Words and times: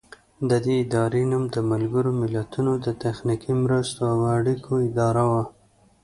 د 0.49 0.51
دې 0.65 0.75
ادارې 0.83 1.23
نوم 1.31 1.43
د 1.55 1.57
ملګرو 1.71 2.11
ملتونو 2.21 2.71
د 2.85 2.87
تخنیکي 3.03 3.53
مرستو 3.63 4.01
او 4.13 4.19
اړیکو 4.37 4.71
اداره 4.87 5.23
و. 5.31 5.33